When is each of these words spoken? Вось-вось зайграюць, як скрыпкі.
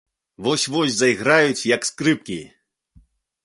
Вось-вось 0.47 0.95
зайграюць, 1.03 1.67
як 1.75 1.87
скрыпкі. 1.91 2.41